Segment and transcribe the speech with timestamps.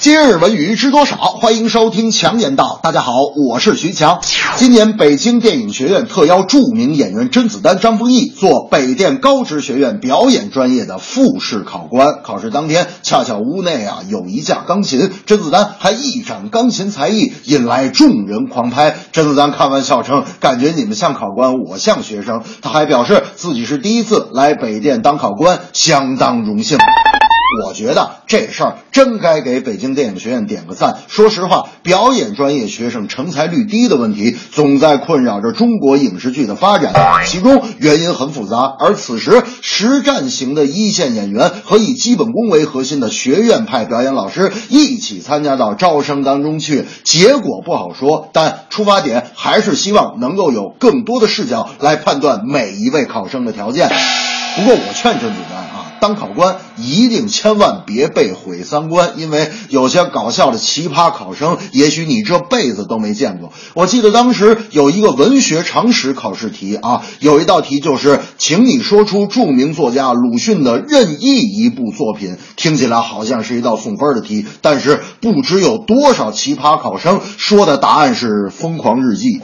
[0.00, 1.16] 今日文娱知多少？
[1.16, 2.78] 欢迎收听强言道。
[2.84, 4.20] 大家好，我是徐强。
[4.54, 12.22] 今年北京电影学院特邀著名演员甄子丹、张丰毅做北电高职学院表演专业的复试考官。
[12.22, 18.96] 考试当天，恰巧屋内啊有一架钢琴，甄子丹还一展钢琴才艺，引来众人狂拍。
[19.10, 26.78] 甄子丹开玩笑称：“感觉你们像考官，我像学生。”他还表示自己是第一次来北电当考官，相当荣幸。
[27.64, 30.98] 我觉得这事儿真该给北京电影学院点个赞。
[31.08, 36.92] 说实话，表演专业学生成才率低的问题，总在困扰着中国影视剧的发展，
[37.26, 38.76] 其中原因很复杂。
[38.78, 48.28] 而此时，实战型的一线演员和以基本功为核心的学院派表演老师一起参加到招生当中去，结果不好说。
[48.32, 53.88] 但出发点还是希望能够有更多的视角来判断每一位考生的条件。
[54.58, 55.84] 不过，我劝甄子丹啊。
[56.00, 63.52] 当考官一定千万别被毁三观，因为有些搞笑的奇葩考生，也许你这辈子都没见过。
[63.74, 72.36] 我记得当时有一个文学常识考试题啊，有一道题就是，请你说出著名作家鲁迅的任意一部作品。
[72.54, 79.40] 听起来好像是一道送分的题，但是不知有多少奇葩考生说的答案是《疯狂日记》。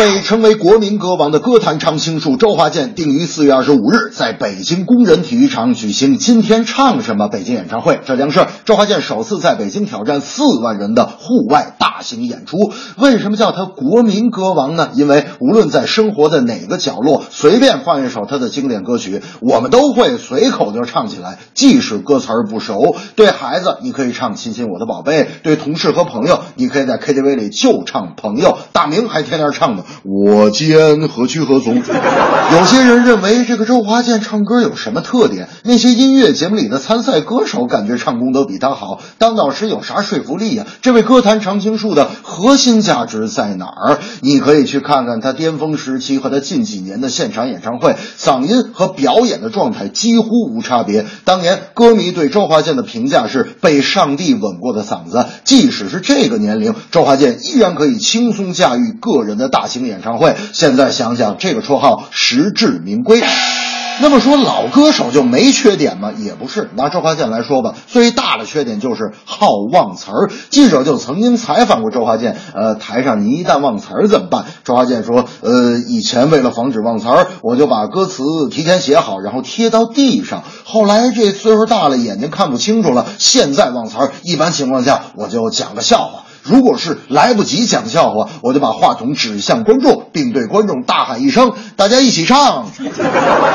[0.00, 8.00] 被称为国民歌王的歌坛常青树周华健，定于四月二十五日在北京工人体育场举行《今天唱什么》北京演唱会。
[8.06, 12.72] 这将是周华健首次在北京挑战四万人的户外大型演出。
[12.96, 14.88] 为什么叫他国民歌王呢？
[14.94, 22.96] 因为无论在生活的哪个角落，随便放一首他的经典歌曲，我们都会随口就唱起来，即使歌词儿不熟。
[23.16, 28.48] 对孩子，你可以唱《亲亲我的宝贝》；对同事和朋友，你可以在 KTV 里就唱《朋友》。
[28.72, 29.84] 大明还天天唱呢。
[30.02, 31.82] 我见何去何从？
[32.52, 35.48] 有些人认为这个周华健唱歌有什么特点？
[35.64, 40.72] 那些音乐节目里的参赛歌手感觉唱功都比他好，当老师有啥说服力呀、啊？
[40.82, 43.98] 这位歌坛常青树的核心价值在哪儿？
[44.20, 51.06] 你可以去看看他巅峰时期和他近几年的现场演唱会，嗓音和表演的状态几乎无差别。
[51.24, 60.36] 当年歌迷对周华健的评价是被上帝吻过的嗓子，即使是这个年龄，周华健依然可以轻松驾驭个人的大型演唱会。
[60.52, 63.22] 现在想想，这个绰号实至名归。
[64.02, 66.10] 那么说老歌手就没缺点吗？
[66.16, 66.70] 也不是。
[66.74, 70.30] 拿周华健来说吧，最大的缺点就是好忘词儿。
[70.48, 74.46] 记者就曾经采访过周华健，呃，台上你一旦忘词儿怎么办？
[74.64, 80.44] 周华健说，呃，以前为了防止忘词儿，我就把歌词提前写好，然后贴到地上。
[80.64, 86.19] 后来这岁数大了，眼睛看不清楚了，现在忘词儿，一般情况下我就讲个笑话。
[86.42, 92.66] 如果是来不及讲笑话，我就把话筒指向观众，并对观众大喊一声：“大家一起唱！”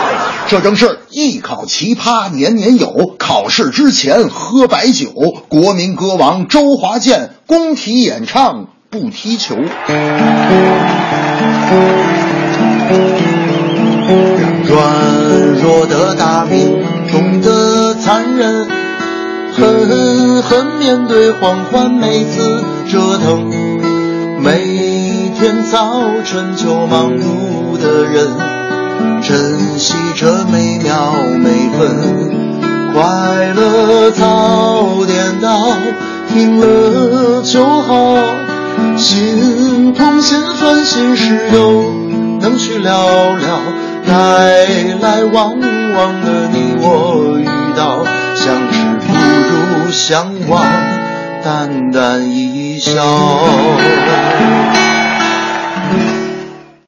[0.47, 5.09] 这正是艺考奇葩年年有，考试之前喝白酒。
[5.49, 9.55] 国民歌王周华健工体演唱不踢球。
[14.37, 18.67] 让软弱的大兵懂得残忍。
[19.57, 22.61] 狠狠面对慌慌每次
[22.95, 23.51] 折腾，
[24.41, 28.25] 每天早晨就忙碌的人，
[29.21, 32.63] 珍惜这每秒每分，
[32.93, 35.75] 快乐早点到，
[36.33, 38.15] 听了就好，
[38.95, 41.91] 心痛心酸心事又
[42.39, 43.59] 能去聊聊，
[44.05, 44.67] 来
[45.01, 47.45] 来往往的你我遇
[47.75, 48.85] 到，相知。
[49.91, 50.63] 相忘，
[51.43, 53.05] 淡淡一笑。